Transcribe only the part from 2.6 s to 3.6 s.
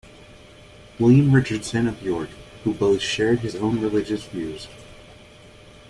who both shared his